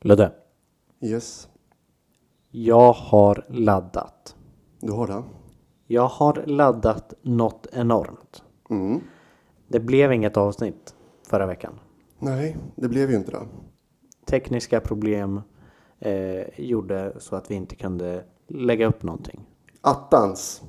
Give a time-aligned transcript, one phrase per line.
[0.00, 0.32] Ludde,
[1.00, 1.48] Yes,
[2.50, 4.36] jag har laddat.
[4.80, 5.22] du har det.
[5.86, 8.42] Jag har laddat något enormt.
[8.70, 9.00] Mm.
[9.68, 10.94] Det blev inget avsnitt
[11.28, 11.80] förra veckan.
[12.18, 13.46] Nej, det blev ju inte det.
[14.26, 15.40] Tekniska problem
[15.98, 19.40] eh, gjorde så att vi inte kunde lägga upp någonting.
[19.80, 20.62] Attans.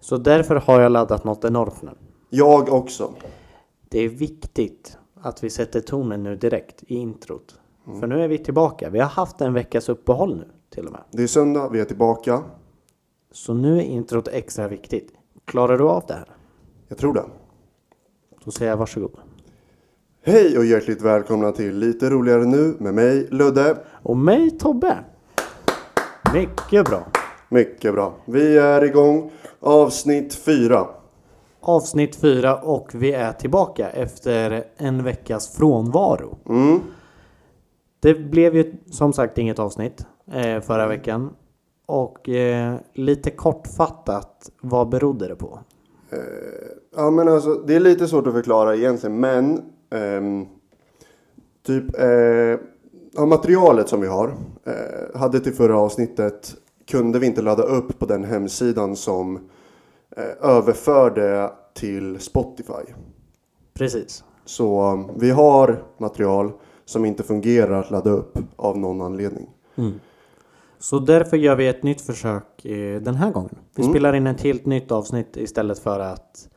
[0.00, 1.90] Så därför har jag laddat något enormt nu.
[2.30, 3.14] Jag också.
[3.88, 7.58] Det är viktigt att vi sätter tonen nu direkt i introt.
[7.84, 8.90] För nu är vi tillbaka.
[8.90, 11.00] Vi har haft en veckas uppehåll nu till och med.
[11.10, 12.42] Det är söndag, vi är tillbaka.
[13.32, 15.12] Så nu är introt extra viktigt.
[15.44, 16.28] Klarar du av det här?
[16.88, 17.24] Jag tror det.
[18.44, 19.16] Då säger jag varsågod.
[20.24, 23.76] Hej och hjärtligt välkomna till Lite roligare nu med mig, Ludde.
[24.02, 24.98] Och mig Tobbe.
[26.34, 27.06] Mycket bra.
[27.48, 28.14] Mycket bra.
[28.24, 29.30] Vi är igång.
[29.60, 30.86] Avsnitt fyra.
[31.60, 36.38] Avsnitt fyra och vi är tillbaka efter en veckas frånvaro.
[36.48, 36.80] Mm.
[38.02, 41.30] Det blev ju som sagt inget avsnitt eh, förra veckan.
[41.86, 45.58] Och eh, lite kortfattat, vad berodde det på?
[46.96, 50.46] Ja men alltså det är lite svårt att förklara egentligen men ehm,
[51.66, 52.58] Typ eh,
[53.12, 56.54] ja, materialet som vi har eh, Hade till förra avsnittet
[56.86, 59.36] Kunde vi inte ladda upp på den hemsidan som
[60.16, 62.92] eh, Överförde till Spotify
[63.74, 64.24] Precis.
[64.44, 66.52] Så vi har material
[66.84, 69.48] som inte fungerar att ladda upp av någon anledning
[70.78, 73.58] Så därför gör vi ett nytt försök eh, den här gången.
[73.76, 76.48] Vi spelar in ett helt nytt avsnitt istället för att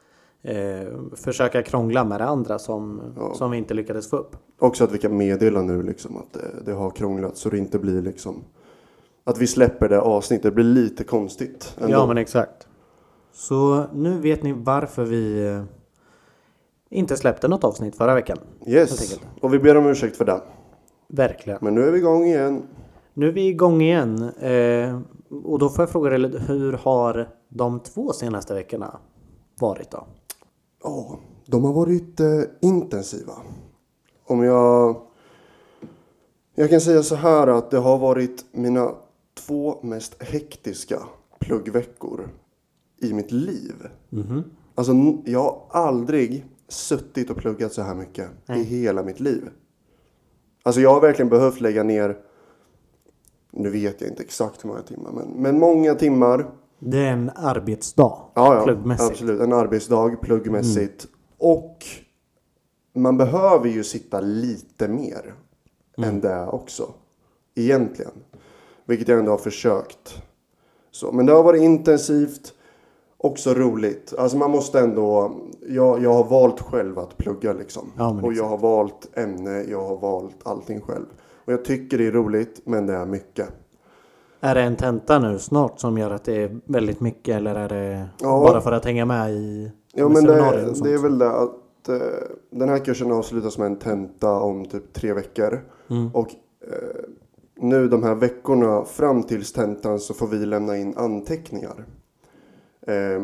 [0.44, 3.02] eh, försöka krångla med det andra som,
[3.34, 4.36] som vi inte lyckades få upp.
[4.59, 7.80] Också att vi kan meddela nu liksom att det, det har krånglat så det inte
[7.80, 8.44] blir liksom
[9.23, 11.92] Att vi släpper det avsnittet, det blir lite konstigt ändå.
[11.92, 12.68] Ja men exakt.
[13.34, 15.64] Så nu vet ni varför vi eh,
[16.89, 18.38] inte släppte något avsnitt förra veckan.
[18.67, 20.41] Yes, och vi ber om ursäkt för det.
[21.08, 21.59] Verkligen.
[21.61, 22.64] Men nu är vi igång igen.
[23.14, 24.23] Nu är vi igång igen.
[24.39, 25.02] Eh,
[25.44, 29.00] och då får jag fråga dig, hur har de två senaste veckorna
[29.59, 30.07] varit då?
[30.84, 32.28] Ja, de har varit eh,
[32.62, 33.34] intensiva.
[34.28, 35.02] Om jag...
[36.56, 38.91] Jag kan säga så här att det har varit mina
[39.47, 41.00] två mest hektiska
[41.40, 42.29] pluggveckor
[43.02, 43.73] i mitt liv.
[44.75, 49.50] Alltså, n- jag har aldrig suttit och pluggat så här mycket i hela mitt liv.
[50.64, 52.18] Alltså jag har verkligen behövt lägga ner,
[53.52, 56.52] nu vet jag inte exakt hur många timmar, men, men många timmar.
[56.80, 58.18] Det är en arbetsdag.
[58.34, 59.12] Ja, ja, pluggmässigt.
[59.12, 59.42] absolut.
[59.42, 61.08] En arbetsdag pluggmässigt.
[61.38, 61.86] Och
[62.96, 65.34] man behöver ju sitta lite mer
[65.97, 66.94] än det också.
[67.56, 68.12] Egentligen.
[68.86, 70.24] Vilket jag ändå har försökt.
[70.92, 72.53] Så, men det har varit intensivt.
[73.25, 74.13] Också roligt.
[74.18, 75.36] Alltså man måste ändå.
[75.68, 77.91] Jag, jag har valt själv att plugga liksom.
[77.97, 79.63] Ja, och jag har valt ämne.
[79.69, 81.06] Jag har valt allting själv.
[81.46, 82.62] Och jag tycker det är roligt.
[82.66, 83.47] Men det är mycket.
[84.40, 87.69] Är det en tenta nu snart som gör att det är väldigt mycket eller är
[87.69, 88.40] det Ja.
[88.40, 90.84] bara för att hänga med i Ja men det, sånt?
[90.84, 91.96] det är väl det att eh,
[92.52, 95.59] den här kursen avslutas med en tenta om typ tre veckor.
[95.90, 96.09] Mm.
[96.14, 96.28] Och
[96.68, 97.03] eh,
[97.59, 101.85] nu de här veckorna fram tills tentan så får vi lämna in anteckningar.
[102.88, 103.23] Eh,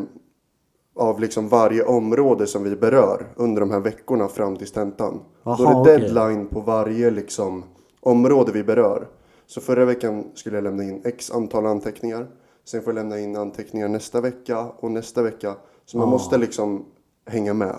[0.95, 5.13] av liksom varje område som vi berör under de här veckorna fram till tentan.
[5.13, 5.99] Då Jaha, är det okej.
[5.99, 7.63] deadline på varje liksom
[7.99, 9.07] område vi berör.
[9.45, 12.27] Så förra veckan skulle jag lämna in x antal anteckningar.
[12.65, 15.55] Sen får jag lämna in anteckningar nästa vecka och nästa vecka.
[15.85, 16.85] Så man måste liksom
[17.25, 17.75] hänga med.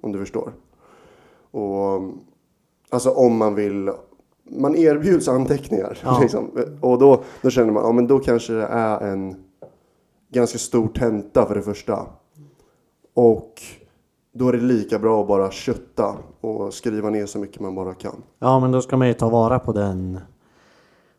[0.00, 0.52] Om du förstår.
[1.50, 2.02] Och
[2.90, 3.90] alltså om man vill.
[4.50, 5.98] Man erbjuds anteckningar.
[6.04, 6.18] Ja.
[6.22, 6.50] Liksom.
[6.80, 9.45] Och då, då känner man, ja men då kanske det är en
[10.28, 12.06] ganska stor tenta för det första.
[13.14, 13.62] Och
[14.32, 17.94] då är det lika bra att bara kötta och skriva ner så mycket man bara
[17.94, 18.22] kan.
[18.38, 20.20] Ja men då ska man ju ta vara på den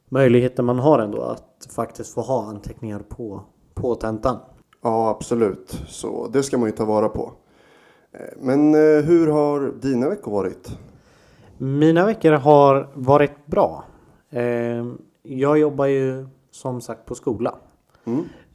[0.10, 3.42] möjligheten man har ändå att faktiskt få ha anteckningar på,
[3.74, 4.38] på tentan.
[4.84, 5.82] Ja, absolut.
[5.88, 7.34] Så det ska man ju ta vara på.
[8.12, 10.78] Eh, Men eh, hur har dina veckor varit?
[11.58, 13.84] Mina veckor har varit bra.
[14.30, 14.86] Eh,
[15.24, 17.56] jag jobbar ju som sagt på skola.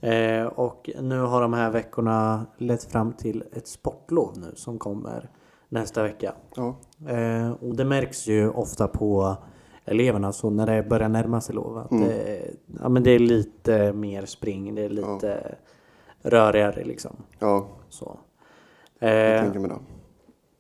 [0.03, 5.31] Eh, och nu har de här veckorna lett fram till ett sportlov nu som kommer
[5.69, 6.35] nästa vecka.
[6.57, 6.77] Ja,
[7.09, 9.37] Eh, och det märks ju ofta på
[9.85, 12.51] eleverna så när det börjar närma sig lov att det,
[12.83, 15.55] ja, men det är lite mer spring, det är lite
[16.23, 17.17] rörigare liksom.
[17.39, 18.19] ja Så.
[18.99, 19.79] jag Eh, tänker mig det.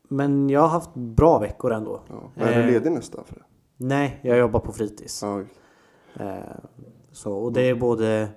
[0.08, 2.00] men jag har haft bra veckor ändå.
[2.08, 2.44] Ja.
[2.44, 3.24] Är du Eh, ledig nästa?
[3.24, 3.42] För det?
[3.76, 5.22] Nej, jag jobbar på fritids.
[5.22, 5.40] Ja,
[6.20, 6.38] Eh,
[7.12, 8.28] så, och det är både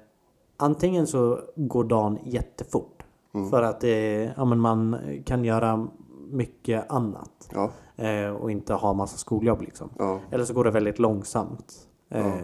[0.57, 3.04] Antingen så går dagen jättefort
[3.50, 5.88] För att det, ja, men man kan göra
[6.31, 7.50] mycket annat.
[7.54, 9.90] Ja, Eh, och inte ha massa skoljobb liksom.
[9.98, 11.88] ja, Eller så går det väldigt långsamt.
[12.10, 12.36] Eh,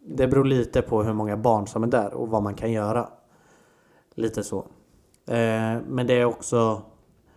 [0.00, 3.08] Det beror lite på hur många barn som är där och vad man kan göra.
[4.14, 4.58] Lite så.
[5.26, 6.82] Eh, men det är också...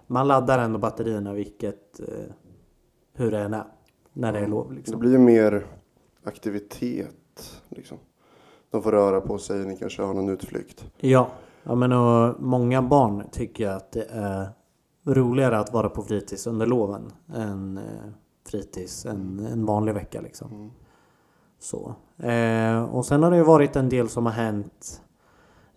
[0.07, 1.99] Man laddar ändå batterierna vilket...
[1.99, 2.33] Eh,
[3.13, 3.65] hur det än är.
[4.13, 4.99] När det är lov det liksom.
[4.99, 5.65] blir ju mer
[6.23, 7.61] aktivitet.
[7.69, 7.97] Liksom.
[8.71, 10.85] De får röra på sig, ni kanske har någon utflykt.
[10.97, 11.27] Ja.
[11.63, 14.49] ja men och många barn tycker att det är
[15.05, 17.83] roligare att vara på fritids under loven än eh,
[18.49, 20.51] fritids en, en vanlig vecka liksom.
[20.51, 20.71] Mm.
[21.59, 21.95] Så.
[22.17, 25.01] Eh, och sen har det ju varit en del som har hänt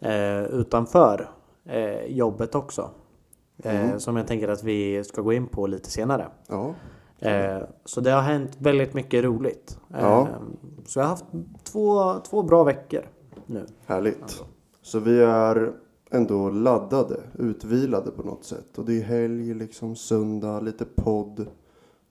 [0.01, 1.31] eh, utanför
[1.65, 2.91] eh, jobbet också.
[3.63, 4.01] Eh, Mm.
[4.01, 6.29] Som jag tänker att vi ska gå in på lite senare.
[6.49, 6.75] Ja,
[7.25, 9.79] Eh, så det har hänt väldigt mycket roligt.
[9.89, 10.29] Ja.
[10.87, 11.25] Så jag har haft
[11.65, 13.03] två, två bra veckor
[13.47, 13.67] nu.
[13.87, 14.43] härligt.
[14.83, 15.73] Så vi är
[16.11, 18.79] ändå laddade, utvilade på något sätt.
[18.79, 21.47] Och det är helg, liksom söndag, lite podd.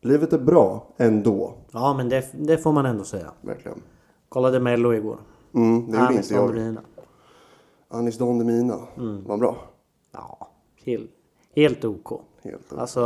[0.02, 3.32] Livet är bra ändå, Ja men det, det får man ändå säga.
[3.42, 3.82] verkligen.
[4.30, 5.18] Kollade Mello igår.
[5.56, 6.56] Mm, det gjorde inte jag.
[6.56, 6.82] Demina.
[7.88, 9.24] Anis Don Demina, Mm.
[9.24, 9.56] vad bra.
[10.12, 10.48] Ja,
[10.86, 11.12] helt,
[11.56, 12.22] helt OK.
[12.44, 13.02] Helt Alltså,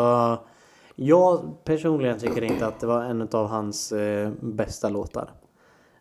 [0.99, 5.31] jag personligen tycker inte att det var en av hans eh, bästa låtar.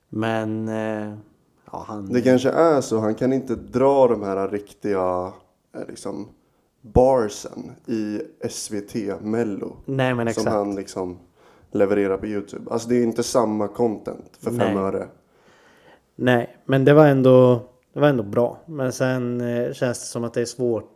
[0.08, 1.14] Men, eh,
[1.72, 2.12] ja han...
[2.12, 5.32] Det kanske är så, han kan inte dra de här riktiga
[5.74, 6.28] eh, liksom,
[6.80, 8.20] barsen i
[8.50, 9.76] SVT Mello.
[9.84, 10.48] Nej men Som exakt.
[10.48, 11.18] han liksom
[11.70, 12.70] levererar på Youtube.
[12.70, 14.84] Alltså det är inte samma content för fem Nej.
[14.84, 15.06] öre.
[16.14, 17.60] Nej, men det var ändå,
[17.92, 18.58] det var ändå bra.
[18.66, 20.95] Men sen eh, känns det som att det är svårt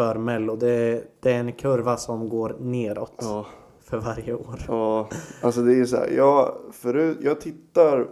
[0.00, 0.56] för Mello.
[0.56, 3.46] Det, det är en kurva som går neråt Ja.
[3.84, 4.64] för varje år.
[4.68, 5.08] Ja,
[5.42, 6.08] alltså det är så här.
[6.10, 8.08] Jag, förut, jag tittar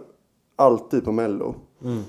[0.55, 1.55] alltid på Mello.
[1.83, 2.03] Mm.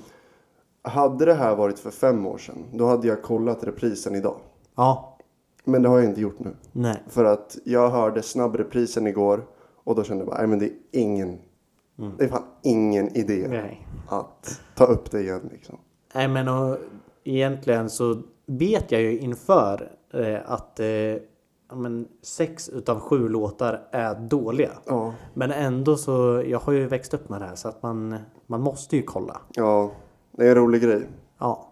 [0.81, 4.37] Hade det här varit för fem år sedan, då hade jag kollat reprisen idag.
[4.75, 5.17] Ja,
[5.63, 6.55] Men det har jag inte gjort nu.
[6.71, 7.03] nej.
[7.07, 9.45] För att jag hörde snabbreprisen igår
[9.83, 11.37] och då kände jag bara, nej men det är ingen,
[12.17, 13.87] det är fan ingen idé nej.
[14.07, 15.77] att ta upp det igen liksom.
[16.15, 16.77] Nej men och,
[17.23, 18.21] egentligen så
[18.57, 20.85] vet jag ju inför eh, att eh,
[21.73, 24.71] men, sex utav sju låtar är dåliga.
[24.85, 28.17] Ja, Men ändå så, jag har ju växt upp med det här så att man,
[28.47, 29.41] man måste ju kolla.
[29.53, 29.91] ja,
[30.31, 31.07] det är en rolig grej.
[31.39, 31.67] Ja,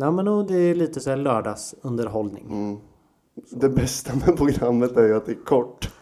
[0.00, 2.46] ja men och det är lite så här lördagsunderhållning.
[2.50, 2.76] Mm.
[3.50, 5.92] Det bästa med programmet är ju att det är kort.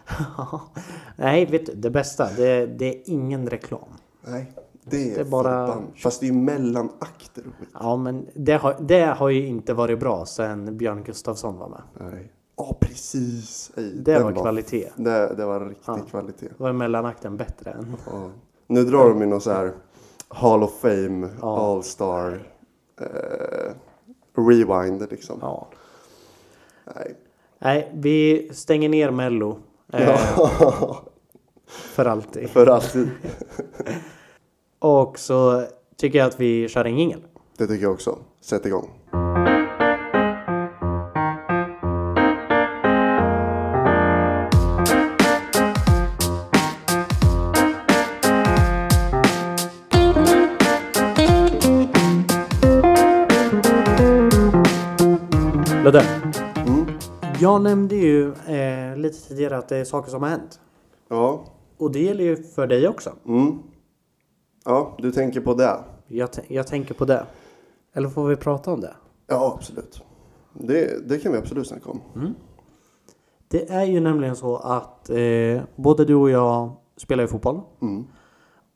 [1.16, 3.88] Nej, vet du, det bästa, det, det är ingen reklam.
[4.22, 4.52] Nej,
[4.84, 5.82] det är, Det bara-.
[5.96, 7.68] Fast det är mellanakter och skit.
[7.80, 11.82] Ja, men det har, det har ju inte varit bra sen Björn Gustafsson var med.
[12.12, 12.32] Nej.
[12.56, 13.70] Ja, precis.
[13.76, 14.88] Ej, Det den var kvalitet.
[14.96, 15.98] Det, det var riktig Ja.
[16.10, 16.48] kvalitet.
[16.58, 17.96] Då var mellanakten bättre än...
[18.06, 18.30] Ja.
[18.66, 19.72] Nu drar de in någon så här
[20.28, 21.58] Hall of Fame, Ja.
[21.72, 22.42] All Star,
[23.00, 23.72] eh,
[24.36, 25.38] Rewind liksom.
[25.40, 25.68] Ja.
[26.96, 27.16] Nej.
[27.58, 29.58] Nej, vi stänger ner Mello.
[29.92, 30.20] Eh,
[31.66, 32.50] För alltid.
[32.50, 33.10] för alltid.
[34.82, 35.64] Och så
[35.96, 37.20] tycker jag att vi kör en jingel.
[37.58, 38.18] Det tycker jag också.
[38.40, 38.90] Sätt igång.
[55.84, 56.04] Ludde,
[56.66, 56.86] Mm.
[57.40, 60.60] jag nämnde ju eh, lite tidigare att det är saker som har hänt.
[61.08, 61.44] Ja.
[61.78, 63.10] Och det gäller ju för dig också.
[63.28, 63.58] Mm.
[64.64, 65.84] Ja, du tänker på det.
[66.08, 67.26] Jag, jag tänker på det.
[67.92, 68.94] Eller får vi prata om det?
[69.26, 70.02] Ja, absolut.
[70.52, 72.00] Det, det kan vi absolut snacka om.
[73.48, 77.60] Det är ju nämligen så att eh, både du och jag spelar ju fotboll.
[77.82, 78.04] Mm.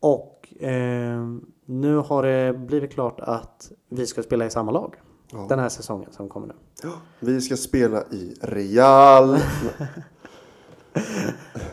[0.01, 1.21] Och eh,
[1.67, 4.95] nu har det blivit klart att vi ska spela i samma lag.
[5.33, 5.47] Ja.
[5.49, 6.55] Den här säsongen som kommer nu.
[6.83, 9.33] Ja, Vi ska spela i Real.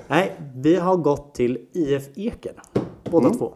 [0.08, 2.55] Nej, vi har gått till IF Eken.
[3.12, 3.38] Båda Mm.
[3.38, 3.53] två.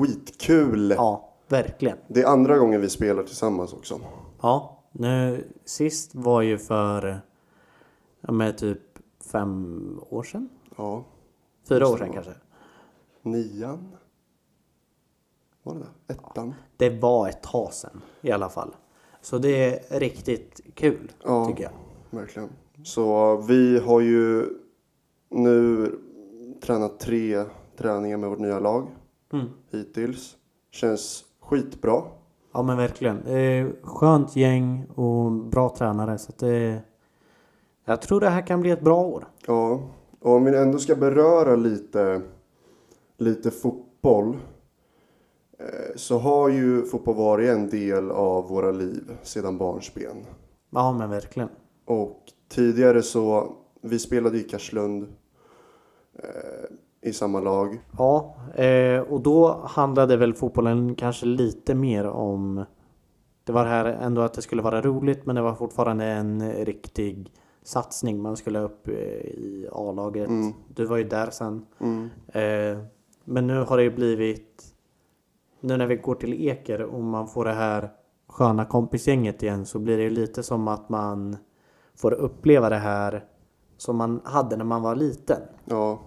[0.00, 0.90] Skitkul!
[0.90, 1.98] Ja, verkligen.
[2.08, 4.00] Det är andra gången vi spelar tillsammans också.
[4.42, 7.20] Ja, nu sist var ju för
[8.20, 8.80] ja, med typ
[9.32, 10.48] fem år sedan.
[10.76, 11.04] Ja.
[11.68, 12.32] Fyra år sedan det kanske.
[13.22, 13.88] Nian?
[15.62, 16.14] Var det där?
[16.14, 16.54] Ettan?
[16.76, 18.74] Det var ett tag sedan i alla fall.
[19.20, 21.46] Så det är riktigt kul Ja.
[21.46, 21.72] tycker jag.
[22.10, 22.48] Verkligen.
[22.84, 24.48] Så vi har ju
[25.28, 25.92] nu
[26.62, 27.44] tränat tre
[27.76, 28.86] träningar med vårt nya lag
[29.32, 29.46] Mm.
[29.70, 30.36] hittills.
[30.70, 32.02] Känns skitbra.
[32.52, 33.26] Ja men verkligen.
[33.26, 36.82] Är skönt gäng och bra tränare så att det...
[37.84, 39.28] Jag tror det här kan bli ett bra år.
[39.46, 39.80] Ja,
[40.20, 42.22] och om vi ändå ska beröra lite,
[43.18, 44.36] lite fotboll.
[45.58, 50.16] eh, Så har ju fotboll varit en del av våra liv sedan barnsben.
[50.70, 51.48] Ja men verkligen.
[51.84, 55.02] Och tidigare så, vi spelade i Karlslund
[56.14, 56.70] eh,
[57.02, 57.80] i samma lag.
[57.98, 62.64] Ja, eh, och då handlade väl fotbollen kanske lite mer om
[63.44, 67.32] det var här ändå att det skulle vara roligt men det var fortfarande en riktig
[67.62, 68.22] satsning.
[68.22, 70.28] Man skulle upp eh, i A-laget.
[70.28, 70.52] Mm.
[70.74, 71.66] Du var ju där sen.
[71.78, 72.08] Mm.
[72.28, 72.84] Eh,
[73.24, 74.64] men nu har det ju blivit
[75.60, 77.90] nu när vi går till Eker och man får det här
[78.28, 81.36] sköna kompisgänget igen så blir det ju lite som att man
[81.94, 83.24] får uppleva det här
[83.76, 85.40] som man hade när man var liten.
[85.64, 85.98] Ja.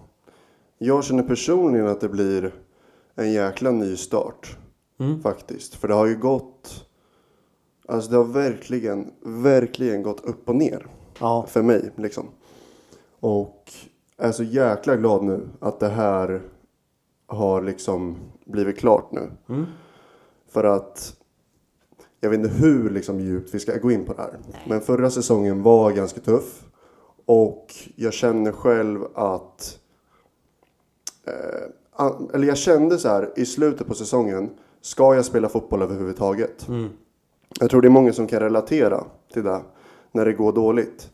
[0.78, 2.54] Jag känner personligen att det blir
[3.14, 4.56] en jäkla ny start.
[5.00, 5.22] Mm.
[5.22, 5.74] Faktiskt.
[5.74, 6.86] För det har ju gått...
[7.88, 10.86] Alltså det har verkligen, verkligen gått upp och ner.
[11.18, 12.28] Ja, För mig liksom.
[13.20, 13.72] Och
[14.16, 16.42] är så jäkla glad nu att det här
[17.26, 19.30] har liksom blivit klart nu.
[19.48, 19.66] Mm.
[20.48, 21.16] För att
[22.20, 24.38] jag vet inte hur liksom djupt vi ska gå in på det här.
[24.66, 26.64] Men förra säsongen var ganska tuff.
[27.26, 29.80] Och jag känner själv att...
[31.26, 34.50] Eh, eller jag kände så här i slutet på säsongen.
[34.80, 36.68] Ska jag spela fotboll överhuvudtaget?
[36.68, 36.88] Mm.
[37.60, 39.60] Jag tror det är många som kan relatera till det.
[40.12, 41.10] När det går dåligt.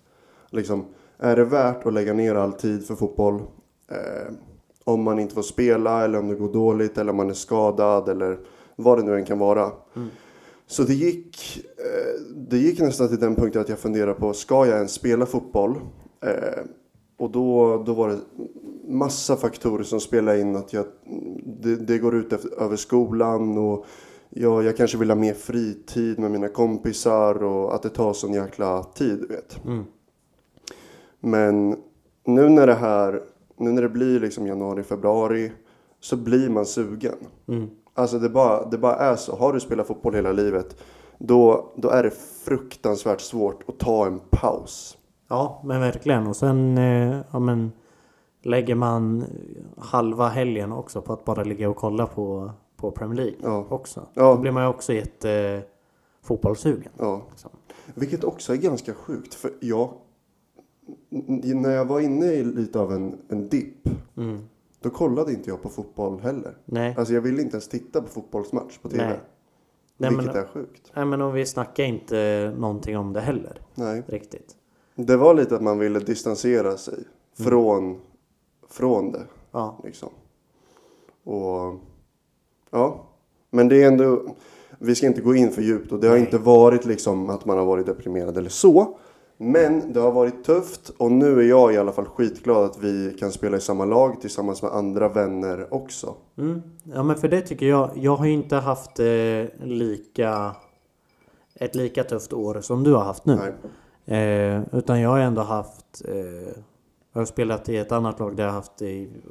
[0.50, 0.84] Liksom,
[1.18, 3.34] är det värt att lägga ner all tid för fotboll?
[3.90, 4.32] Eh,
[4.84, 8.08] om man inte får spela eller om det går dåligt eller om man är skadad
[8.08, 8.38] eller
[8.76, 9.70] vad det nu än kan vara.
[10.66, 14.66] Så det gick, eh, det gick nästan till den punkten att jag funderade på, ska
[14.66, 15.74] jag ens spela fotboll?
[16.20, 16.64] Eh,
[17.18, 18.18] och då, då var det
[18.90, 20.84] massa faktorer som spelade in att jag,
[21.44, 23.86] det, det går ut efter, över skolan och
[24.30, 28.32] jag, jag kanske vill ha mer fritid med mina kompisar och att det tar sån
[28.32, 29.64] jäkla tid, vet.
[29.64, 29.84] Mm.
[31.20, 31.76] Men
[32.24, 33.22] nu när det här,
[33.56, 35.52] nu när det blir liksom januari, februari
[36.00, 37.16] så blir man sugen.
[37.48, 37.70] Mm.
[37.94, 39.36] Alltså det bara, det bara är så.
[39.36, 40.76] Har du spelat fotboll hela livet
[41.18, 42.10] då, då är det
[42.44, 44.98] fruktansvärt svårt att ta en paus.
[45.28, 46.26] Ja, men verkligen.
[46.26, 47.72] Och sen eh, ja, men,
[48.42, 49.24] lägger man
[49.78, 53.66] halva helgen också på att bara ligga och kolla på, på Premier League Ja.
[53.70, 54.06] också.
[54.14, 54.34] Ja.
[54.34, 55.60] Då blir man ju också jätte eh,
[56.22, 56.92] fotbollssugen.
[56.98, 57.22] Ja.
[57.30, 57.50] Liksom.
[57.94, 59.34] Vilket också är ganska sjukt.
[59.34, 59.90] För jag,
[61.44, 63.88] när jag var inne i lite av en, en dipp.
[64.16, 64.38] Mm.
[64.80, 66.56] Då kollade inte jag på fotboll heller.
[66.64, 66.94] Nej.
[66.98, 69.04] Alltså jag ville inte ens titta på fotbollsmatch på TV.
[69.06, 69.20] Nej.
[69.96, 70.92] Nej, vilket men- är sjukt.
[70.94, 73.60] Nej men och vi snackar inte någonting om det heller.
[73.74, 74.02] Nej.
[74.06, 74.56] Riktigt.
[74.94, 77.04] Det var lite att man ville distansera sig
[77.38, 78.00] från,
[78.70, 79.26] från det.
[79.50, 79.80] Ja.
[79.84, 80.08] Liksom.
[81.24, 81.80] Och
[82.70, 83.06] ja,
[83.50, 84.22] men det är ändå,
[84.78, 86.24] vi ska inte gå in för djupt och det har Nej.
[86.24, 88.98] inte varit liksom att man har varit deprimerad eller så.
[89.36, 93.16] Men det har varit tufft och nu är jag i alla fall skitglad att vi
[93.20, 96.14] kan spela i samma lag tillsammans med andra vänner också.
[96.38, 96.62] Mm.
[96.82, 97.90] Ja men för det tycker jag.
[97.94, 100.56] Jag har ju inte haft eh, lika
[101.54, 103.38] ett lika tufft år som du har haft nu.
[104.04, 104.18] Nej.
[104.18, 106.62] Eh, utan jag har ändå haft eh,
[107.12, 108.82] Jag har spelat i ett annat lag där jag haft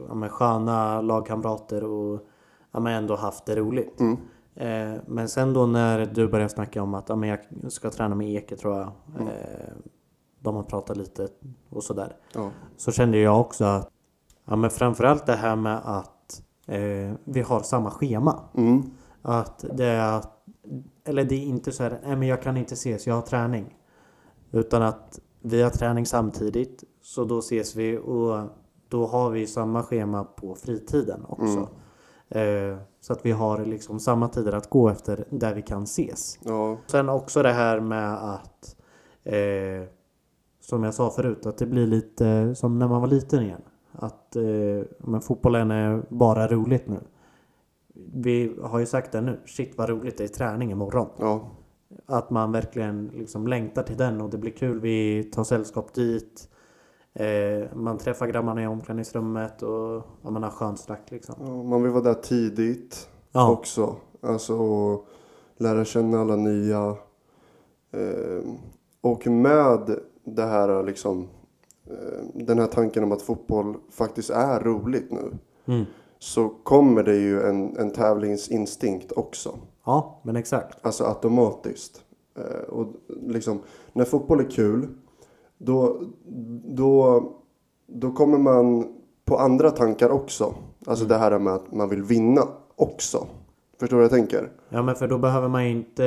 [0.07, 2.27] ja, men sköna lagkamrater och
[2.71, 4.00] ja, men ändå haft det roligt.
[4.00, 4.17] Mm.
[4.55, 7.39] Eh, men sen då när du började snacka om att ja, men jag
[7.71, 8.88] ska träna med Eke tror jag.
[9.19, 9.74] Eh,
[10.39, 11.27] de har pratat lite
[11.69, 12.15] och sådär.
[12.33, 12.51] Ja.
[12.77, 13.89] Så kände jag också att
[14.45, 18.39] ja, men framförallt det här med att eh, vi har samma schema.
[18.53, 18.91] Mm.
[19.21, 20.45] Att det är att,
[21.03, 23.77] eller det är inte så här, nej men jag kan inte ses, jag har träning.
[24.51, 28.50] Utan att vi har träning samtidigt, så då ses vi och
[28.88, 31.70] då har vi samma schema på fritiden också.
[32.29, 36.39] Eh, så att vi har liksom samma tider att gå efter där vi kan ses.
[36.44, 36.77] Ja.
[36.88, 38.75] Sen också det här med att
[39.24, 39.89] eh,
[40.62, 43.62] Som jag sa förut att det blir lite som när man var liten igen.
[43.91, 44.44] Att eh,
[44.98, 47.00] men fotbollen är bara roligt nu.
[48.13, 49.39] Vi har ju sagt det nu.
[49.46, 51.10] Shit vad roligt det är träning imorgon.
[51.20, 51.50] Ja.
[52.06, 54.79] Att man verkligen liksom längtar till den och det blir kul.
[54.79, 56.50] Vi tar sällskap dit.
[57.19, 61.35] Eh, man träffar grabbarna i omklädningsrummet och ja, man har skönt snack liksom.
[61.39, 63.09] Ja, Man vill vara där tidigt.
[63.31, 63.95] Ja, också.
[64.21, 65.05] Alltså och
[65.57, 66.95] lära känna alla nya.
[67.91, 68.43] Eh,
[69.01, 71.27] och med det här liksom.
[71.88, 75.31] Eh, den här tanken om att fotboll faktiskt är roligt nu.
[75.65, 75.85] mm.
[76.19, 79.59] Så kommer det ju en, en tävlingsinstinkt också.
[79.85, 80.85] ja men exakt.
[80.85, 82.01] Alltså automatiskt.
[82.69, 83.59] Och liksom
[83.93, 84.88] när fotboll är kul.
[85.62, 86.01] Då,
[86.63, 87.24] då,
[87.88, 88.88] då kommer man
[89.25, 90.54] på andra tankar också.
[90.86, 92.42] Alltså det här med att man vill vinna
[92.75, 93.28] också.
[93.80, 94.51] Förstår du vad jag tänker?
[94.70, 96.06] Ja men för då behöver man ju inte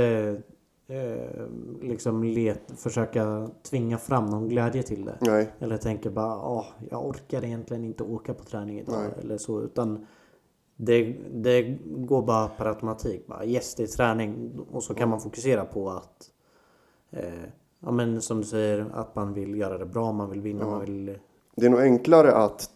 [0.87, 1.47] eh,
[1.83, 5.19] liksom let, försöka tvinga fram någon glädje till det.
[5.21, 5.53] Nej.
[5.59, 9.01] Eller tänka bara åh, jag orkar egentligen inte åka på träning idag.
[9.01, 9.25] Nej.
[9.25, 9.63] Eller så.
[9.63, 10.07] Utan
[10.77, 13.27] det, det går bara per automatik.
[13.27, 14.59] Bara, yes, det är träning.
[14.71, 16.31] Och så kan man fokusera på att
[17.11, 17.49] eh,
[17.83, 20.81] ja, men som du säger, att man vill göra det bra, man vill vinna, man
[20.81, 21.19] vill...
[21.57, 22.71] Det är nog enklare att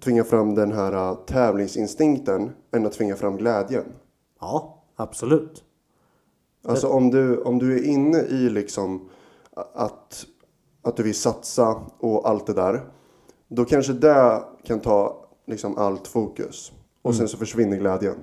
[0.00, 3.84] tvinga fram den här äh, tävlingsinstinkten än att tvinga fram glädjen.
[4.40, 5.64] Ja, absolut.
[6.64, 9.08] Alltså om du, om du är inne i liksom
[9.74, 10.26] att,
[10.82, 12.80] att du vill satsa och allt det där.
[13.48, 16.72] Då kanske det kan ta liksom allt fokus.
[17.02, 18.16] Och sen så försvinner glädjen.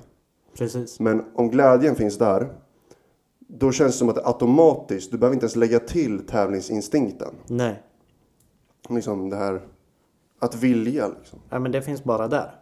[0.57, 0.99] Precis.
[0.99, 2.53] Men om glädjen finns där.
[3.57, 7.33] Då känns det som att det automatiskt, du behöver inte ens lägga till tävlingsinstinkten.
[7.47, 7.83] Nej.
[8.89, 9.61] Liksom det här
[10.39, 11.39] att vilja liksom.
[11.49, 12.55] Ja, men det finns bara där.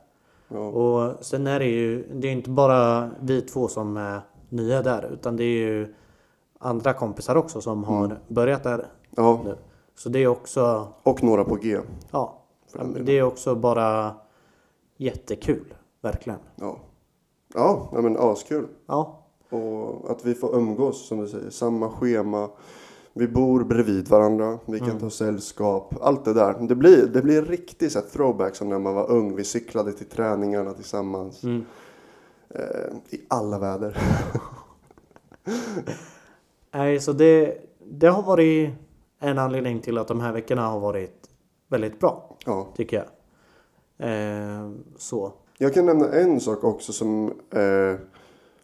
[0.47, 0.59] Ja.
[0.59, 5.09] Och sen är det ju, det är inte bara vi två som är nya där,
[5.13, 5.93] utan det är ju
[6.59, 9.55] andra kompisar också som har börjat där Ja, nu.
[9.95, 11.79] Så det är också, och några på G.
[12.11, 12.41] ja,
[12.73, 14.15] ja, det är också bara
[14.97, 15.73] jättekul.
[16.01, 16.39] Verkligen.
[16.55, 16.77] Ja,
[17.53, 18.67] ja men askul.
[18.85, 19.20] Ja,
[19.51, 22.49] Och att vi får umgås som du säger, samma schema.
[23.13, 26.67] Vi bor bredvid varandra, vi kan ta sällskap, allt det där.
[26.67, 29.35] Det blir, det blir riktigt så throwback som när man var ung.
[29.35, 31.43] Vi cyklade till träningarna tillsammans.
[31.43, 31.65] Mm.
[32.49, 33.97] Eh, I alla väder.
[36.71, 38.69] Nej, så det, det har varit
[39.19, 41.29] en anledning till att de här veckorna har varit
[41.67, 42.67] väldigt bra, ja.
[42.75, 43.07] tycker jag.
[44.09, 45.33] Eh, så.
[45.57, 47.95] Jag kan nämna en sak också som eh,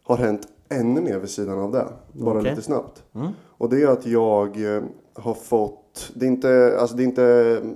[0.04, 1.88] har hänt ännu mer vid sidan av det.
[2.14, 2.50] Bara Okej.
[2.50, 3.04] lite snabbt.
[3.16, 3.28] Mm.
[3.58, 4.84] Och det är att jag eh,
[5.14, 7.24] har fått, det är inte, alltså det är inte,
[7.62, 7.76] mm,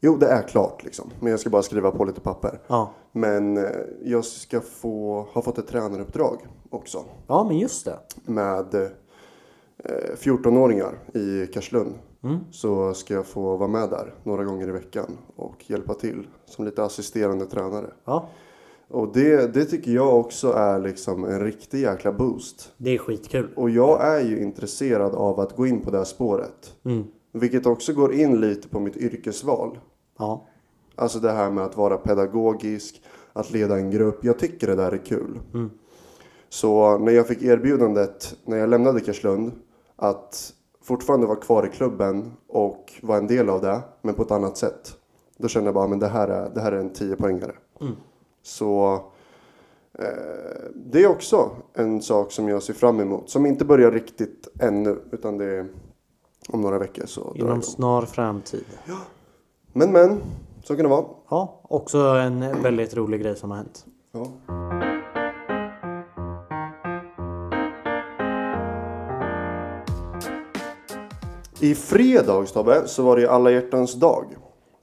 [0.00, 1.10] jo det är klart liksom.
[1.20, 2.60] Men jag ska bara skriva på lite papper.
[2.66, 2.90] Ja.
[3.12, 3.64] Men eh,
[4.04, 7.04] jag ska få, har fått ett tränaruppdrag också.
[7.26, 7.98] ja, men just det.
[8.24, 8.88] Med eh,
[10.16, 11.94] 14-åringar i Karlslund.
[12.22, 12.38] Mm.
[12.50, 15.18] Så ska jag få vara med där några gånger i veckan.
[15.36, 17.86] Och hjälpa till som lite assisterande tränare.
[18.04, 18.28] Ja,
[18.90, 22.72] Och det, det tycker jag också är liksom en riktig jäkla boost.
[22.76, 23.48] det är skitkul.
[23.56, 26.74] Och jag är ju intresserad av att gå in på det här spåret.
[26.84, 27.04] Mm.
[27.32, 29.78] Vilket också går in lite på mitt yrkesval.
[30.18, 30.46] Ja.
[30.94, 34.24] Alltså det här med att vara pedagogisk, att leda en grupp.
[34.24, 35.40] Jag tycker det där är kul.
[35.54, 35.70] Mm.
[36.48, 39.52] Så när jag fick erbjudandet när jag lämnade Karlslund
[39.96, 44.30] att fortfarande vara kvar i klubben och vara en del av det, men på ett
[44.30, 44.96] annat sätt.
[45.36, 47.54] Då kände jag bara, men det här är, det här är en 10-poängare.
[47.80, 47.94] Mm.
[48.50, 48.94] Så
[49.98, 50.04] eh,
[50.74, 53.30] det är också en sak som jag ser fram emot.
[53.30, 55.68] Som inte börjar riktigt ännu, utan det är
[56.48, 58.64] om några veckor så Inom snar framtid.
[59.72, 60.20] Men men,
[60.64, 61.04] så kan det vara.
[61.30, 63.86] Ja, också en väldigt rolig grej som har hänt.
[64.12, 64.26] Ja.
[71.60, 74.36] I fredags Tobbe, så var det ju alla hjärtans dag.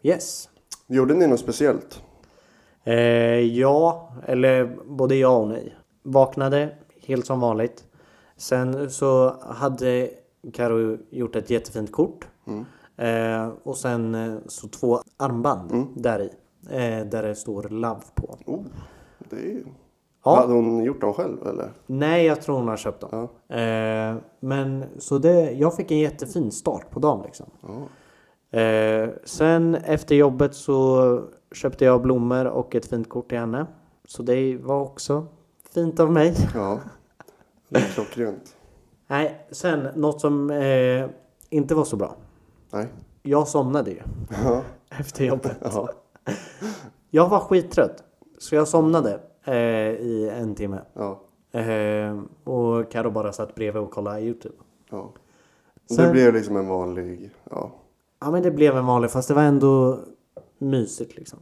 [0.04, 0.50] Yes.
[0.88, 2.02] Gjorde ni något speciellt?
[2.88, 5.76] Eh, ja, eller både ja och nej.
[6.04, 6.70] Vaknade
[7.08, 7.84] helt som vanligt.
[8.38, 10.10] Sen så hade
[10.54, 12.28] Karo gjort ett jättefint kort.
[12.98, 16.30] Eh, och sen eh, så två armband där i.
[16.70, 18.38] Eh, där det står Love på.
[18.46, 18.64] Oh,
[19.30, 19.64] det är.
[20.26, 20.36] Ja.
[20.36, 21.72] Hade hon gjort dem själv eller?
[21.86, 23.28] Nej, jag tror hon har köpt dem.
[23.50, 27.46] Eh, men så det, jag fick en jättefin start på dagen liksom.
[28.52, 33.66] Eh, sen efter jobbet så köpte jag blommor och ett fint kort till henne.
[34.06, 35.26] Så det var också
[35.74, 36.36] fint av mig.
[36.56, 36.80] Ja.
[37.70, 38.56] Det är klockrent.
[39.08, 41.10] Nej, sen något som eh,
[41.50, 42.16] inte var så bra.
[42.72, 42.88] Nej.
[43.24, 44.02] Jag somnade ju
[44.44, 44.62] Ja.
[45.00, 45.58] efter jobbet.
[45.62, 45.90] Ja.
[47.10, 48.04] Jag var skittrött.
[48.38, 49.56] Så jag somnade eh,
[49.92, 50.82] i en timme.
[50.94, 51.22] Ja.
[51.60, 54.56] Eh, och Karo bara satt bredvid och kollade Youtube.
[54.90, 55.12] ja.
[55.96, 57.32] Sen- Det blev liksom en vanlig...
[57.52, 57.72] Ja.
[58.20, 60.00] Ja men det blev en vanlig fast det var ändå
[60.58, 61.40] mysigt liksom.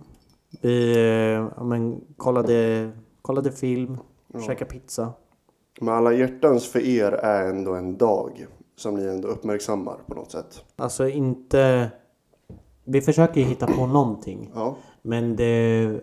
[0.61, 3.97] Vi eh, ja, men, kollade, kollade film,
[4.47, 5.13] käkade pizza.
[5.81, 10.31] Men alla hjärtans för er är ändå en dag som ni ändå uppmärksammar på något
[10.31, 10.63] sätt.
[10.75, 11.91] Alltså inte...
[12.83, 14.51] Vi försöker ju hitta på någonting.
[14.55, 14.75] Ja.
[15.01, 16.01] Men det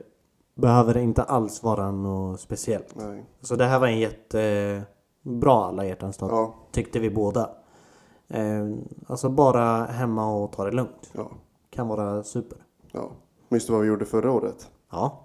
[0.54, 2.94] behöver inte alls vara något speciellt.
[2.94, 3.24] Nej.
[3.40, 6.30] Så det här var en jättebra alla hjärtans dag.
[6.30, 6.54] Ja.
[6.72, 7.50] Tyckte vi båda.
[8.28, 8.68] Eh,
[9.06, 11.10] alltså bara hemma och ta det lugnt.
[11.12, 11.30] Ja.
[11.70, 12.58] Kan vara super.
[12.92, 13.10] Ja.
[13.48, 14.70] Minns du vad vi gjorde förra året?
[14.90, 15.24] Ja.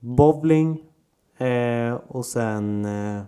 [0.00, 0.84] Bowling.
[1.38, 2.84] Eh, och sen...
[2.84, 3.22] Eh,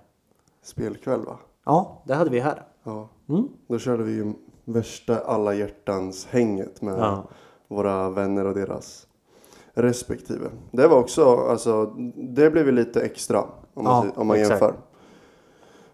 [0.63, 1.39] Spelkväll va?
[1.65, 2.63] ja, det hade vi här.
[2.85, 3.09] Ja.
[3.29, 3.49] Mm.
[3.69, 4.33] Då körde vi ju
[4.65, 7.29] värsta alla hjärtans hänget med Ja.
[7.69, 9.07] våra vänner och deras
[9.75, 10.51] respektive.
[10.71, 11.85] Det var också, alltså,
[12.17, 14.51] det blev ju lite extra om man, Ja, om man exakt.
[14.63, 14.75] jämför.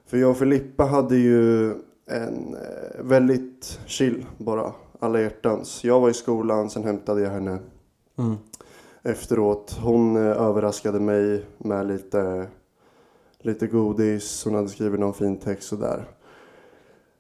[0.07, 1.71] För jag och Filippa hade ju
[2.07, 5.85] en eh, väldigt chill bara, alla hjärtans.
[5.85, 7.59] Jag var i skolan, sen hämtade jag henne
[8.19, 8.37] Mm.
[9.03, 9.79] efteråt.
[9.83, 12.47] Hon eh, överraskade mig med lite,
[13.39, 14.45] lite godis.
[14.45, 16.05] Hon hade skrivit någon fin text sådär.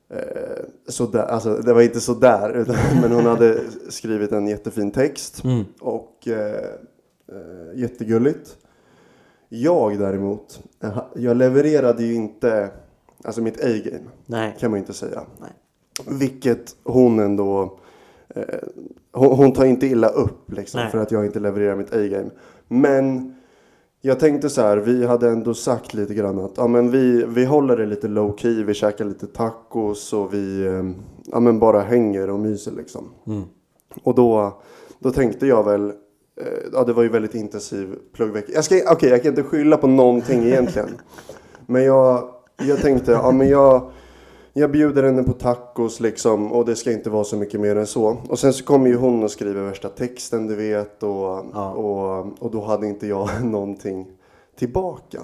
[0.08, 5.44] Eh, sådär, alltså det var inte sådär, utan, men hon hade skrivit en jättefin text.
[5.44, 5.64] Mm.
[5.80, 6.64] Och eh,
[7.28, 8.56] eh, jättegulligt.
[9.48, 12.70] Jag däremot, eh, jag levererade ju inte,
[13.24, 14.04] alltså mitt A-game
[14.58, 15.22] kan man ju inte säga.
[15.40, 15.50] Nej.
[16.06, 17.78] Vilket hon ändå,
[18.34, 18.42] eh,
[19.12, 20.90] hon, hon tar inte illa upp liksom Nej.
[20.90, 22.30] för att jag inte levererar mitt A-game.
[22.68, 23.34] Men
[24.00, 27.44] jag tänkte så här, vi hade ändå sagt lite grann att ja, men vi, vi
[27.44, 30.90] håller det lite low key, vi käkar lite tacos och vi eh,
[31.32, 33.08] ja, men bara hänger och myser liksom.
[33.26, 33.42] Mm.
[34.02, 34.60] Och då,
[34.98, 35.88] då tänkte jag väl,
[36.40, 38.52] eh, ja det var ju väldigt intensiv pluggvecka.
[38.52, 40.88] Jag ska, okej jag kan inte skylla på någonting egentligen.
[41.66, 43.90] Men jag, jag tänkte, ja men jag,
[44.52, 47.86] jag bjuder henne på tacos liksom och det ska inte vara så mycket mer än
[47.86, 48.16] så.
[48.28, 51.70] Och sen så kommer ju hon och skriver värsta texten du vet och, Ja.
[51.72, 54.06] och, och då hade inte jag någonting
[54.58, 55.20] tillbaka.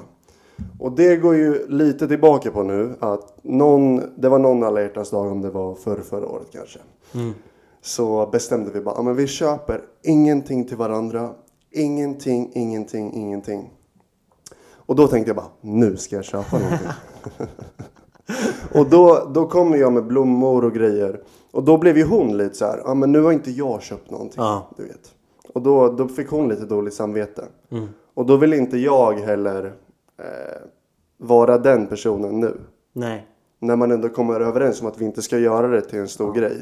[0.78, 5.10] Och det går ju lite tillbaka på nu att någon, det var någon alla hjärtans
[5.10, 6.78] dag om det var förr, förra året kanske.
[7.14, 7.34] Mm.
[7.80, 11.30] Så bestämde vi bara, men vi köper ingenting till varandra.
[11.70, 13.70] Ingenting, ingenting, ingenting.
[14.74, 16.88] Och då tänkte jag bara, nu ska jag köpa någonting.
[18.74, 21.20] och då, då kommer jag med blommor och grejer.
[21.52, 24.10] Och då blev ju hon lite så här, ja men nu har inte jag köpt
[24.10, 24.34] någonting.
[24.42, 24.70] Ja.
[24.76, 25.14] Du vet.
[25.54, 27.44] Och då, då fick hon lite dåligt samvete.
[27.70, 27.86] Mm.
[28.14, 29.64] Och då vill inte jag heller
[30.18, 30.24] eh,
[31.18, 32.56] vara den personen nu.
[32.92, 33.26] Nej.
[33.58, 36.32] När man ändå kommer överens om att vi inte ska göra det till en stor
[36.32, 36.56] grej.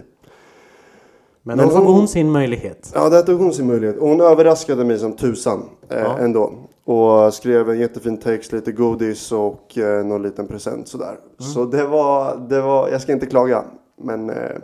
[1.43, 2.93] Men, Men då tog hon- hon sin möjlighet.
[2.95, 3.99] Ja, där tog hon sin möjlighet.
[3.99, 6.19] Och hon överraskade mig som tusan eh, Ja.
[6.19, 6.53] ändå.
[6.85, 11.09] Och skrev en jättefin text, lite godis och eh, någon liten present sådär.
[11.09, 11.20] Mm.
[11.38, 13.64] Så det var, det var, jag ska inte klaga.
[13.97, 14.57] Men eh,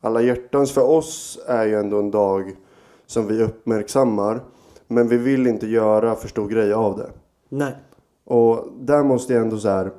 [0.00, 2.56] alla hjärtans för oss är ju ändå en dag
[3.06, 4.40] som vi uppmärksammar.
[4.88, 7.10] Men vi vill inte göra för stor grej av det.
[7.48, 7.74] Nej.
[8.24, 9.90] Och där måste jag ändå så här.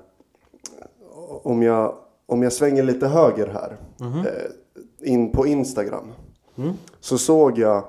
[1.43, 3.77] Om jag, om jag svänger lite höger här.
[4.25, 6.11] Eh, in på Instagram.
[6.57, 6.73] Mm.
[6.99, 7.83] Så såg jag.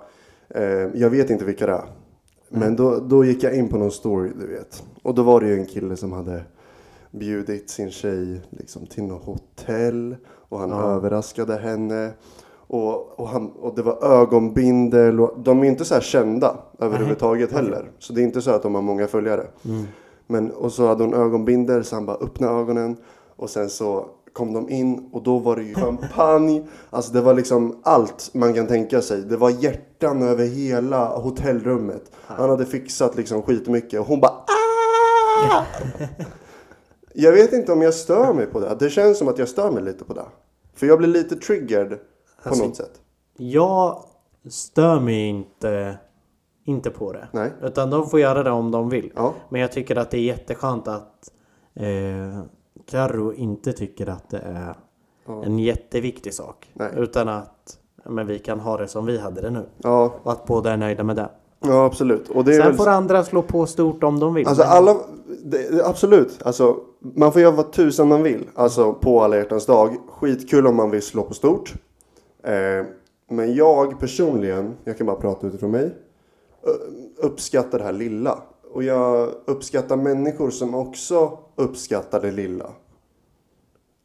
[0.49, 1.85] Eh, jag vet inte vilka det är.
[2.59, 4.83] Men då, då gick jag in på någon story du vet.
[5.03, 6.43] Och då var det ju en kille som hade
[7.11, 10.17] bjudit sin tjej liksom, till något hotell.
[10.49, 12.11] Och han överraskade henne.
[12.67, 15.21] Och, och, han, och det var ögonbindel.
[15.21, 17.91] Och, de är inte så här kända överhuvudtaget heller.
[17.99, 19.47] Så det är inte så att de har många följare.
[20.27, 22.97] Men, och så hade hon ögonbindel så han bara öppnade ögonen.
[23.37, 26.67] Och sen så kom de in och då var det ju champagne.
[26.91, 29.23] Alltså det var liksom allt man kan tänka sig.
[29.23, 32.13] Det var hjärtan över hela hotellrummet.
[32.27, 35.65] Han hade fixat liksom skitmycket och hon bara "Ah!"
[37.15, 38.77] Jag vet inte om jag stör mig på det.
[38.79, 40.25] Det känns som att jag stör mig lite på det.
[40.75, 41.99] För jag blir lite triggered
[42.43, 43.01] på Alltså, något sätt.
[43.37, 44.05] Jag
[44.51, 45.99] stör mig inte,
[46.65, 47.29] inte på det.
[47.33, 47.53] Nej.
[47.63, 49.13] Utan de får göra det om de vill.
[49.17, 49.35] Ja.
[49.49, 51.31] Men jag tycker att det är jätteskönt att
[51.75, 52.43] eh,
[52.91, 54.77] Carro inte tycker att det är
[55.45, 56.71] en jätteviktig sak.
[56.75, 56.91] Nej.
[56.97, 59.67] Utan att men vi kan ha det som vi hade det nu.
[59.79, 61.29] Ja, Och att båda är nöjda med det.
[61.61, 62.29] ja absolut.
[62.29, 62.77] Och det är Sen väl...
[62.77, 64.49] får andra slå på stort om de vill.
[64.49, 64.97] Alltså alla,
[65.45, 66.43] det, absolut.
[66.43, 68.45] Alltså, man får göra vad tusan man vill.
[68.55, 69.97] Alltså på alla hjärtans dag.
[70.09, 71.75] Skitkul om man vill slå på stort.
[72.43, 72.87] Eh,
[73.31, 75.95] men jag personligen, jag kan bara prata utifrån mig.
[77.17, 78.39] Uppskattar det här lilla.
[78.75, 82.71] Och jag uppskattar människor som också uppskattar det lilla.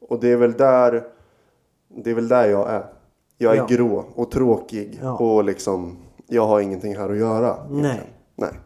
[0.02, 1.08] Och det är väl där,
[1.88, 2.86] det är väl där jag är.
[3.38, 3.66] Jag är Ja.
[3.70, 5.00] grå och tråkig.
[5.04, 5.18] Ja.
[5.18, 7.48] Och liksom, jag har ingenting här att göra.
[7.56, 7.82] egentligen.
[7.82, 8.14] Nej.
[8.36, 8.60] Nej.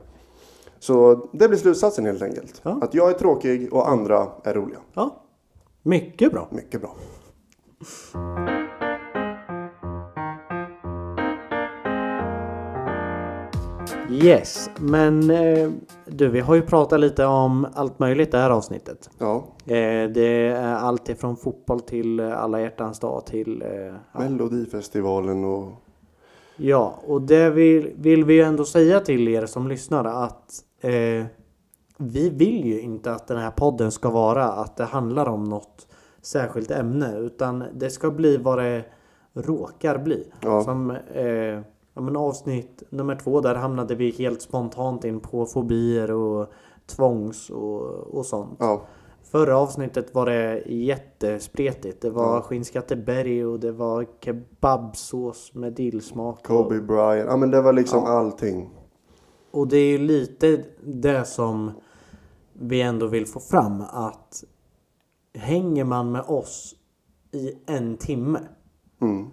[0.80, 2.62] Så det blir slutsatsen helt enkelt.
[2.64, 2.80] Ja.
[2.82, 4.80] Att jag är tråkig och andra är roliga.
[4.94, 5.24] Ja.
[5.84, 6.48] Mycket bra.
[6.52, 6.96] Mycket bra.
[14.14, 15.72] Yes, men eh,
[16.06, 19.10] du, vi har ju pratat lite om allt möjligt det här avsnittet.
[19.18, 23.64] Ja, Eh, det är allt ifrån fotboll till eh, alla hjärtans dag till...
[24.14, 24.20] Ja.
[24.20, 25.72] Melodifestivalen och...
[26.56, 31.26] ja, och det vill, vill vi ju ändå säga till er som lyssnar att eh,
[31.98, 35.88] vi vill ju inte att den här podden ska vara att det handlar om något
[36.22, 38.84] särskilt ämne utan det ska bli vad det
[39.34, 40.28] råkar bli.
[40.42, 40.64] Ja.
[40.64, 41.60] Som eh,
[41.94, 46.52] ja, men avsnitt nummer två där hamnade vi helt spontant in på fobier och
[46.86, 47.82] tvångs och,
[48.18, 48.58] och sånt.
[48.60, 48.82] Ja,
[49.24, 52.02] Förra avsnittet var det jättespretigt.
[52.02, 56.40] Det var skinnskatteberg och det var kebabsås med dillsmak.
[56.40, 57.30] Och, Kobe Bryant.
[57.30, 58.70] Ja men det var liksom allting.
[59.52, 61.72] och det är ju lite det som
[62.54, 63.82] vi ändå vill få fram.
[63.92, 64.44] Att
[65.34, 66.76] hänger man med oss
[67.32, 68.40] i en timme
[69.02, 69.28] Mm.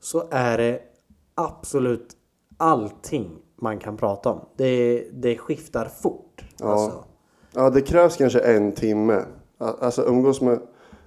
[0.00, 0.80] så är det
[1.44, 2.08] absolut
[2.56, 4.40] allting man kan prata om.
[4.56, 6.44] Det, det skiftar fort.
[6.58, 6.66] Ja.
[6.66, 7.04] Alltså.
[7.54, 9.24] Ja, det krävs kanske en timme.
[9.58, 10.60] Alltså umgås med...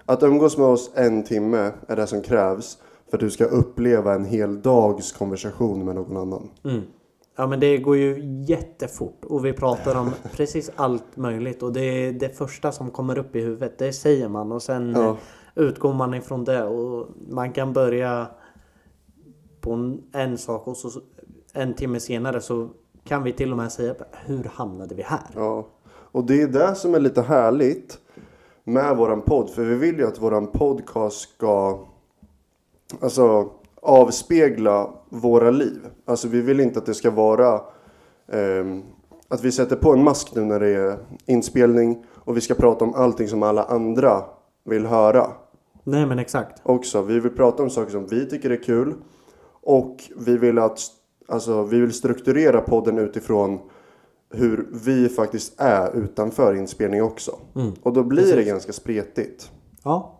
[0.05, 2.77] Att umgås med oss en timme är det som krävs
[3.09, 6.49] för att du ska uppleva en hel dags konversation med någon annan.
[6.63, 6.81] Mm.
[7.35, 11.81] Ja men det går ju jättefort och vi pratar om precis allt möjligt och det
[11.81, 13.77] är det första som kommer upp i huvudet.
[13.77, 15.17] Det säger man och sen Ja.
[15.55, 18.27] utgår man ifrån det och man kan börja
[19.63, 20.89] på en, sak och så
[21.53, 22.69] en timme senare så
[23.03, 23.95] kan vi till och med säga
[24.25, 25.27] hur hamnade vi här?
[25.35, 27.97] Ja, och det är det som är lite härligt
[28.63, 29.49] med våran podd.
[29.49, 31.79] För vi vill ju att våran podcast ska
[33.01, 33.49] alltså,
[33.81, 35.79] avspegla våra liv.
[36.05, 37.61] Alltså vi vill inte att det ska vara
[38.31, 38.83] ehm,
[39.27, 42.85] att vi sätter på en mask nu när det är inspelning och vi ska prata
[42.85, 44.23] om allting som alla andra
[44.63, 45.31] vill höra
[45.83, 46.61] Nej men exakt.
[46.63, 47.01] också.
[47.01, 48.93] Vi vill prata om saker som vi tycker är kul.
[49.63, 50.79] Och vi vill att
[51.27, 53.59] alltså, vi vill strukturera podden utifrån
[54.29, 57.39] hur vi faktiskt är utanför inspelning också.
[57.83, 59.51] Och då blir det ganska spretigt.
[59.83, 60.19] Ja.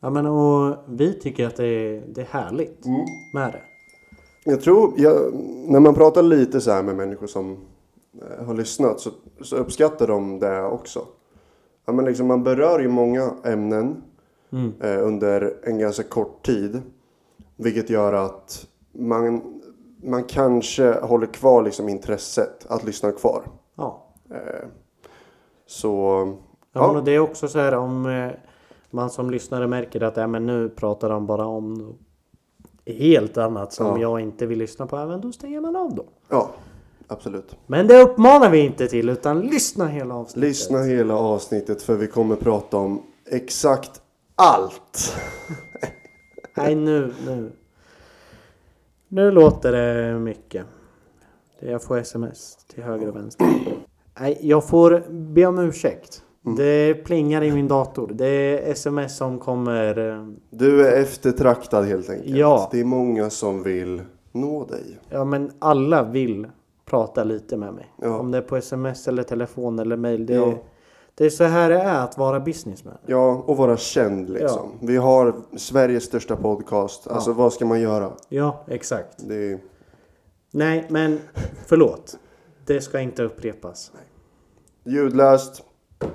[0.00, 2.84] Ja men och vi tycker att det är, det är härligt
[3.34, 3.60] med det.
[4.44, 5.34] Jag tror, jag,
[5.68, 7.56] när man pratar lite så här med människor som
[8.22, 11.06] eh, har lyssnat så, så uppskattar de det också.
[11.84, 14.02] Ja, men liksom, man berör ju många ämnen
[14.80, 16.82] eh, under en ganska kort tid.
[17.56, 19.42] Vilket gör att man,
[20.02, 23.42] man kanske håller kvar liksom intresset att lyssna kvar.
[23.76, 24.06] Ja.
[24.30, 24.68] Eh,
[25.66, 25.88] så
[26.72, 27.00] Ja, Ja.
[27.00, 28.30] Det är också så här om eh,
[28.90, 31.94] man som lyssnare märker att ja, men nu pratar de bara om
[32.86, 33.98] helt annat som Ja.
[33.98, 34.96] jag inte vill lyssna på.
[34.96, 36.04] Men då stänger man av då.
[36.28, 36.50] ja,
[37.08, 37.56] absolut.
[37.66, 40.48] Men det uppmanar vi inte till utan lyssna hela avsnittet.
[40.48, 44.02] Lyssna hela avsnittet för vi kommer prata om exakt
[44.34, 45.14] allt.
[46.56, 47.52] Nej nu, nu.
[49.14, 50.66] Nu låter det mycket.
[51.60, 53.46] Jag får sms till höger och vänster.
[54.20, 56.22] Nej, jag får be om ursäkt.
[56.56, 58.10] Det plingar i min dator.
[58.14, 59.98] Det är sms som kommer.
[60.18, 62.36] eh, Du är eftertraktad helt enkelt.
[62.36, 62.68] Ja.
[62.72, 64.98] Det är många som vill nå dig.
[65.10, 66.46] Ja men alla vill
[66.84, 67.92] prata lite med mig.
[68.02, 68.18] Ja.
[68.18, 70.26] Om det är på sms eller telefon eller mail.
[70.26, 70.54] Det, Ja.
[71.14, 72.98] Det är så här det är att vara businessman.
[73.06, 74.70] Ja, och vara känd liksom.
[74.80, 77.06] Vi har Sveriges största podcast.
[77.06, 78.12] Alltså vad ska man göra?
[78.28, 79.28] Ja, exakt.
[79.28, 79.60] Det.
[80.50, 81.20] Nej, men
[81.66, 82.18] förlåt.
[82.66, 83.92] Det ska inte upprepas.
[84.84, 85.62] Ljudlöst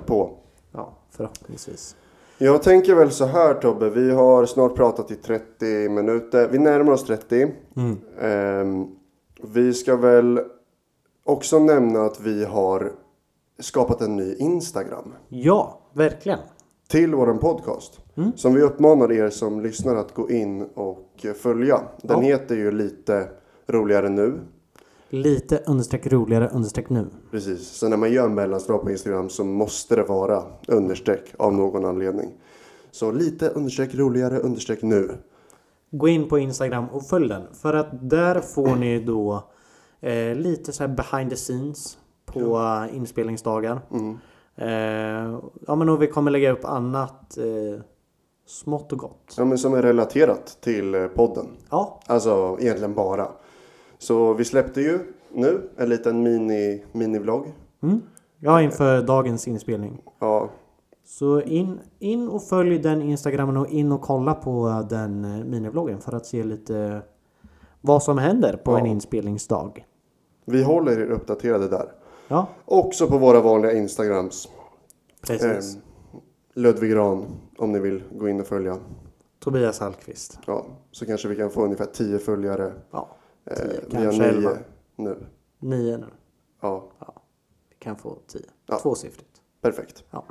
[0.06, 0.38] på.
[0.72, 1.96] Ja, förhoppningsvis.
[2.38, 3.90] Jag tänker väl så här Tobbe.
[3.90, 6.48] Vi har snart pratat i 30 minuter.
[6.48, 7.54] Vi närmar oss 30.
[8.20, 8.86] Ehm,
[9.42, 10.40] vi ska väl
[11.24, 12.92] också nämna att vi har
[13.60, 15.14] skapat en ny Instagram.
[15.28, 16.38] Ja, verkligen.
[16.88, 18.00] till våran podcast.
[18.36, 21.80] Som vi uppmanar er som lyssnar att gå in och följa.
[22.02, 22.22] Den Ja.
[22.22, 23.28] heter ju lite
[23.66, 24.40] roligare nu.
[25.10, 27.06] Lite understreck roligare understreck nu.
[27.30, 27.68] Precis.
[27.68, 32.32] Så när man gör mellanslag på Instagram så måste det vara understreck av någon anledning.
[32.90, 35.10] Så lite understreck roligare understreck nu.
[35.90, 37.42] Gå in på Instagram och följ den.
[37.54, 39.48] För att där får ni då
[40.00, 41.98] eh, lite så här behind the scenes
[42.32, 42.40] på
[42.90, 43.80] eh, inspelningsdagar.
[44.56, 47.80] Eh, ja men och vi kommer lägga upp annat eh,
[48.46, 49.34] smått och gott.
[49.36, 51.46] Ja, men som är relaterat till eh, podden.
[51.70, 53.28] Ja, Alltså egentligen bara.
[53.98, 54.98] Så vi släppte ju
[55.32, 57.46] nu en liten mini, mini-vlogg.
[57.82, 58.00] mm.
[58.38, 60.02] ja inför dagens inspelning.
[60.18, 60.48] Ja,
[61.04, 66.00] Så in, in och följ den Instagramen och in och kolla på den eh, minivloggen
[66.00, 67.02] för att se lite
[67.80, 68.78] vad som händer på Ja.
[68.78, 69.84] en inspelningsdag.
[70.44, 71.92] vi håller er uppdaterade där.
[72.28, 74.48] Ja, Också på våra vanliga Instagrams.
[75.26, 75.76] precis.
[75.76, 75.80] Eh,
[76.54, 77.26] Ludvig Gran,
[77.58, 78.76] om ni vill gå in och följa.
[79.38, 80.38] Tobias Hallqvist.
[80.46, 82.72] Ja, så kanske vi kan få ungefär 10 följare.
[82.90, 83.08] Ja,
[83.50, 84.50] Eh, 10, vi har kanske 11.
[84.50, 84.58] 9
[84.96, 85.26] nu.
[85.58, 86.06] 9 nu.
[86.60, 86.84] Ja,
[87.70, 88.40] Vi kan få 10.
[88.66, 88.78] Ja.
[88.78, 89.40] Tvåsiffrigt.
[89.62, 90.04] perfekt.
[90.10, 90.24] Ja.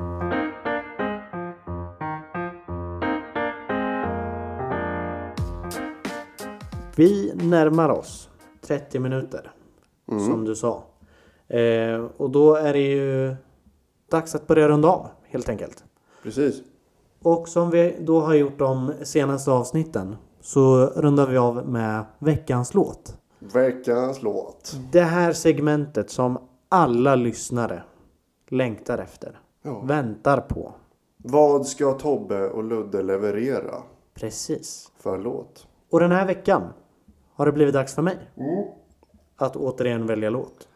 [6.96, 8.30] Vi närmar oss
[8.62, 9.52] 30 minuter.
[10.08, 10.84] Som du sa.
[11.48, 13.36] Eh, och då är det ju
[14.12, 15.84] dags att börja runda av helt enkelt.
[16.24, 16.62] Precis.
[17.22, 22.74] Och som vi då har gjort de senaste avsnitten så rundar vi av med veckans
[22.74, 23.18] låt.
[23.40, 24.76] Veckans låt.
[24.92, 26.38] Det här segmentet som
[26.70, 27.84] alla lyssnare
[28.50, 29.40] längtar efter.
[29.62, 29.80] Ja.
[29.80, 30.74] Väntar på.
[31.18, 33.84] Vad ska Tobbe och Ludde leverera
[34.14, 34.92] Precis.
[34.98, 35.68] för låt?
[35.92, 36.64] Och den här veckan
[37.34, 38.18] har det blivit dags för mig
[39.36, 40.68] att återigen välja låt.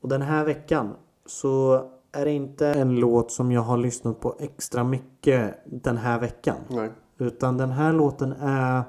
[0.00, 0.94] Och den här veckan
[1.26, 6.20] så är det inte en låt som jag har lyssnat på extra mycket den här
[6.20, 6.56] veckan.
[6.68, 6.90] Nej.
[7.18, 8.82] Utan den här låten är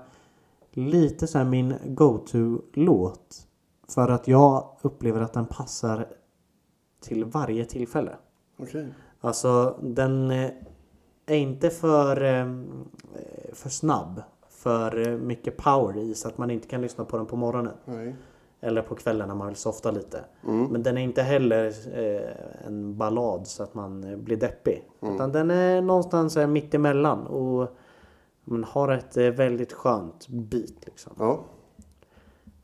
[0.72, 3.48] lite så min go-to-låt.
[3.88, 6.08] För att jag upplever att den passar
[7.00, 8.12] till varje tillfälle.
[8.58, 8.88] Okej.
[9.22, 10.52] Alltså den eh,
[11.26, 12.46] är inte för, eh,
[13.54, 14.22] för snabb.
[14.50, 17.74] För eh, mycket power i så att man inte kan lyssna på den på morgonen.
[17.86, 18.16] Nej.
[18.62, 20.24] Eller på kvällen när man vill softa lite.
[20.42, 24.90] Men den är inte heller eh, en ballad så att man eh, blir deppig.
[25.02, 27.70] Utan den är någonstans eh, mitt emellan och
[28.44, 30.86] men, har ett eh, väldigt skönt beat.
[30.86, 31.14] Liksom.
[31.20, 31.40] Ja.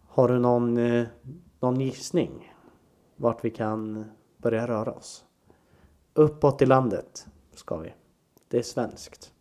[0.07, 1.05] Har du någon, eh,
[1.59, 2.55] någon gissning?
[3.15, 4.05] Vart vi kan
[4.37, 5.25] börja röra oss?
[6.13, 7.93] Uppåt i landet ska vi.
[8.47, 9.31] Det är svenskt.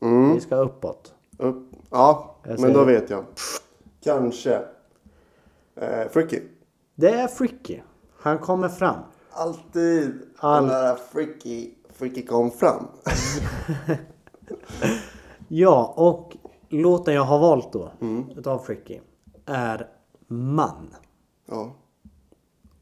[0.00, 0.34] Mm.
[0.34, 1.14] Vi ska uppåt.
[1.38, 1.72] Upp.
[1.90, 3.24] Ja, men då vet jag.
[4.00, 4.62] Kanske.
[5.76, 6.40] Eh, Fricky.
[6.94, 7.80] Det är Fricky.
[8.18, 8.96] Han kommer fram.
[9.30, 12.86] Alltid All- den där Fricky, Fricky kom fram.
[15.48, 16.36] Ja, och
[16.68, 17.90] låten jag har valt då
[18.36, 19.00] utav Fricky
[19.46, 19.86] är
[20.28, 20.94] Man.
[21.48, 21.72] Ja.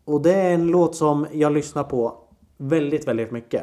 [0.04, 2.18] Och det är en låt som jag lyssnar på
[2.56, 3.62] väldigt, väldigt mycket.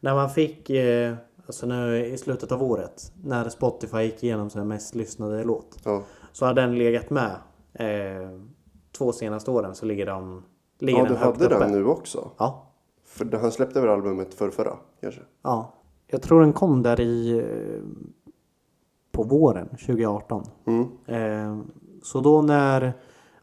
[0.00, 1.14] När man fick, eh,
[1.46, 5.78] alltså nu i slutet av året, när Spotify gick igenom sin mest lyssnade låt.
[5.84, 6.02] Ja.
[6.32, 7.30] Så har den legat med
[7.74, 8.30] eh,
[9.02, 10.42] två senaste åren så ligger, de,
[10.78, 11.58] ligger ja, du hade uppe.
[11.58, 12.30] den nu också.
[12.38, 12.66] Ja,
[13.04, 15.20] För han släppte väl albumet för förra, kanske?
[15.42, 15.74] ja.
[16.06, 17.82] Jag tror den kom där i eh,
[19.12, 20.44] på våren 2018.
[20.64, 20.88] Mm.
[21.06, 21.64] Eh,
[22.02, 22.92] så då när,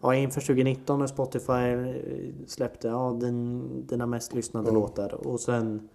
[0.01, 5.89] ja inför 2019 när Spotify eh, släppte ja, din, dina mest lyssnade låtar och sen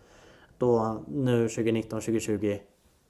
[0.59, 2.57] då nu 2019, 2020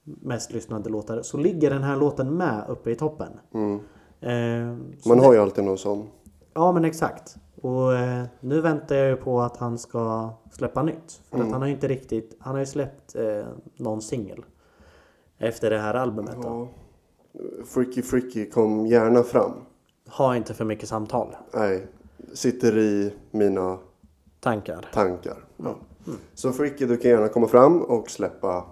[0.05, 3.33] mest lyssnade låtar så ligger den här låten med uppe i toppen.
[3.55, 3.81] Mm.
[4.21, 4.77] Eh,
[5.09, 6.07] Man har ju alltid någon sån.
[6.55, 7.37] Ja men exakt.
[7.63, 11.21] Och eh, nu väntar jag ju på att han ska släppa nytt.
[11.31, 14.45] För att han har ju inte riktigt, han har ju släppt eh, någon singel.
[15.39, 16.69] Efter det här albumet då.
[17.33, 17.65] Ja.
[17.65, 19.53] Freaky Freaky kom gärna fram.
[20.09, 21.37] Har inte för mycket samtal.
[21.55, 21.87] Nej,
[22.33, 23.79] sitter i mina
[24.41, 24.89] Tankar.
[24.93, 25.37] tankar.
[25.57, 25.77] Ja.
[26.35, 28.65] Så Freaky, du kan gärna komma fram och släppa.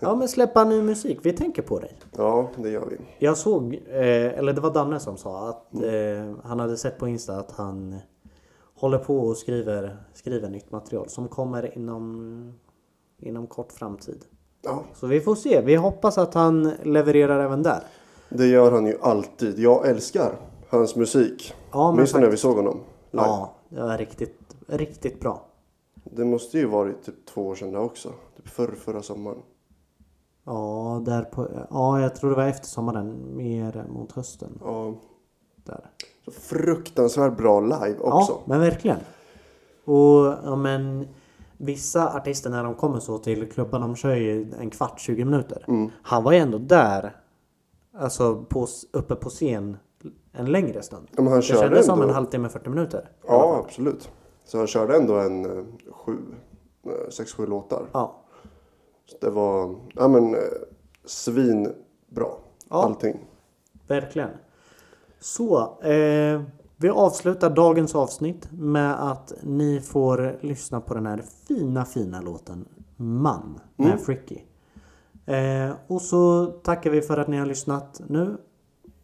[0.00, 1.98] Ja men släppa ny musik, vi tänker på dig.
[2.16, 2.96] Ja, det gör vi.
[3.18, 7.08] Jag såg, eh, eller det var Danne som sa att eh, han hade sett på
[7.08, 7.96] Insta att han
[8.74, 12.52] håller på och skriver, skriver nytt material som kommer inom,
[13.18, 14.24] inom kort framtid.
[14.62, 17.82] Ja, Så vi får se, vi hoppas att han levererar även där.
[18.28, 19.58] det gör han ju alltid.
[19.58, 20.32] Jag älskar
[20.68, 21.54] hans musik.
[21.72, 22.42] Ja, men Minns du när vi faktiskt.
[22.42, 22.80] såg honom?
[23.10, 23.24] Live?
[23.26, 25.46] Ja, det var riktigt, riktigt bra.
[26.04, 28.08] Det måste ju varit typ två år sedan det också.
[28.36, 29.38] Typ förr, förra sommaren.
[30.46, 34.58] Ja, där på, ja, jag tror det var efter sommaren, mer mot hösten.
[34.64, 34.94] Ja,
[35.64, 35.90] Där.
[36.24, 38.32] så fruktansvärt bra live också.
[38.32, 38.98] Ja, men verkligen.
[39.84, 41.08] Och ja, men
[41.56, 45.64] vissa artister när de kommer så till klubban, de kör ju en kvart, 20 minuter.
[45.68, 45.90] Mm.
[46.02, 47.16] Han var ju ändå där,
[47.98, 49.76] alltså på, uppe på scen
[50.32, 51.08] en längre stund.
[51.12, 53.10] Men han det kändes som ändå- en halvtimme, 40 minuter.
[53.26, 54.10] Ja, absolut.
[54.44, 56.16] Så han körde ändå en eh, sju,
[56.86, 57.86] eh, sex, sju låtar.
[57.92, 58.22] Ja.
[59.06, 60.40] Så det var, ja men, eh,
[61.04, 61.74] svinbra.
[62.68, 62.84] Ja.
[62.84, 63.16] Allting.
[63.86, 64.30] Verkligen.
[65.20, 66.42] Så, eh,
[66.76, 72.64] vi avslutar dagens avsnitt med att ni får lyssna på den här fina, fina låten
[72.96, 74.38] Man med Fricky.
[75.26, 78.36] Eh, och så tackar vi för att ni har lyssnat nu.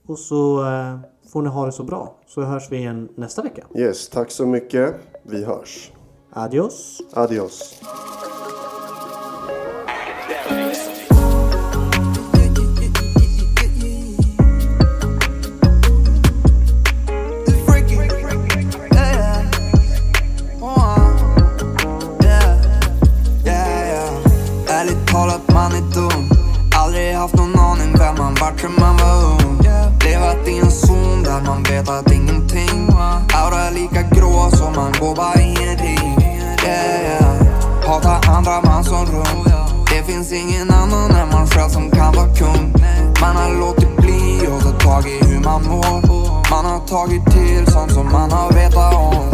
[0.07, 0.99] Och så eh,
[1.33, 2.17] får ni ha det så bra.
[2.27, 3.67] Så hörs vi igen nästa vecka.
[3.75, 4.95] Yes, tack så mycket.
[5.23, 5.93] Vi hörs.
[6.31, 7.01] Adios!
[7.13, 7.81] Adios
[35.03, 36.17] går bara i en ring
[36.65, 37.87] Yeah, yeah.
[37.87, 39.62] Hatar andra man som rum
[39.93, 42.75] det finns ingen annan än man själv som kan vara kung.
[43.21, 46.01] Man har låtit bli och tagit tag i hur man mår
[46.51, 49.29] Man har tagit till sånt som man har vetat om.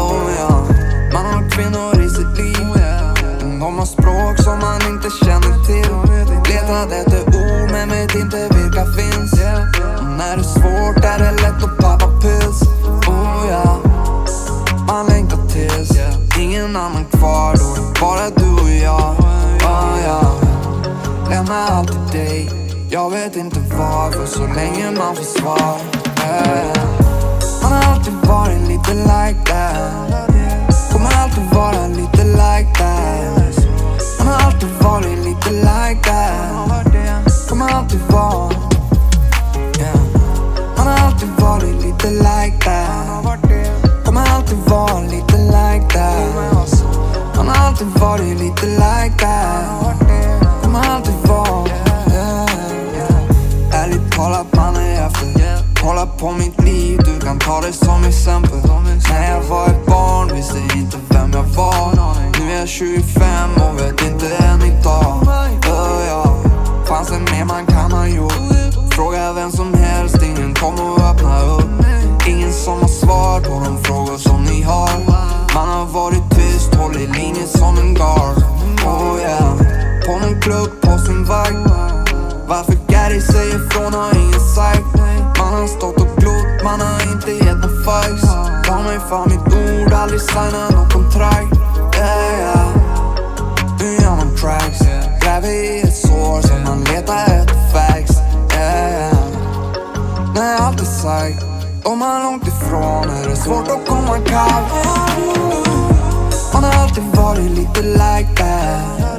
[0.00, 0.64] Oh ja.
[1.12, 2.66] Man har kvinnor i sitt liv.
[3.60, 5.92] De har språk som man inte känner till.
[6.52, 9.32] Letat efter ord men vet inte vilka finns.
[9.98, 12.62] Och när det är svårt är det lätt att pappa pills
[13.08, 13.78] Oh ja.
[14.86, 15.90] Man längtar tills
[16.38, 18.00] ingen annan kvar då.
[18.00, 19.25] Bara du och jag.
[21.30, 22.50] Lämnar allt till dig
[22.90, 25.80] Jag vet inte varför så länge man får svar
[26.16, 26.86] Han
[27.62, 30.30] Man har alltid varit lite like that.
[30.92, 33.66] Kommer alltid vara lite like that.
[34.18, 37.48] Man har alltid varit lite like that.
[37.48, 38.52] Kommer alltid vara
[39.78, 39.96] yeah.
[40.76, 44.04] Man har alltid varit lite like that.
[44.04, 47.36] Kommer alltid vara lite like that.
[47.36, 50.05] Man har alltid varit lite like that
[50.76, 51.68] som alltid var
[52.12, 53.82] yeah.
[53.82, 55.58] Ärligt talat man är efter.
[55.82, 58.58] Kolla på mitt liv, du kan ta det som exempel
[59.10, 61.92] När jag var ett barn visste inte vem jag var
[62.40, 65.22] Nu är jag 25 och vet inte än idag
[65.66, 66.36] uh, ja.
[66.88, 68.92] Fanns det mer man kan ha gjort?
[68.94, 71.86] Fråga vem som helst, ingen kommer att öppna upp
[72.28, 74.90] Ingen som har svar på de frågor som ni har
[75.54, 78.35] Man har varit tyst, håller linjen som en gard
[81.28, 81.68] vagn
[82.48, 84.96] Varför Gary säger från har ingen sagt
[85.38, 88.22] Man har stått och glott, man har inte gett nån fax
[88.66, 91.56] Ta mig för mitt ord, aldrig signa något kontrakt.
[91.96, 92.68] Yeah yeah.
[93.80, 94.80] Nu gör man tracks.
[95.22, 98.16] Gräver i ett sår så man letar efter facts.
[98.54, 99.16] Yeah yeah.
[100.34, 101.42] När allt är sagt
[101.84, 104.70] och man långt ifrån är det svårt att komma ikapp?
[106.52, 109.15] Man har alltid varit lite like that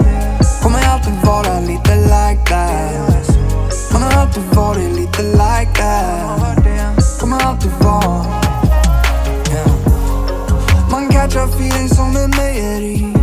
[1.07, 3.37] alltid vara lite like that.
[3.93, 7.19] Man har alltid varit lite like that.
[7.19, 8.25] Kommer alltid vara
[9.51, 9.69] yeah.
[10.91, 13.13] Man catchar feeling som en mejeri.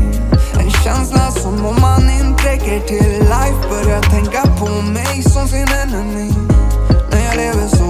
[0.58, 3.68] En känsla som om man inte räcker till life.
[3.70, 6.30] Börjar tänka på mig som sin enemy.
[7.10, 7.83] När jag lever så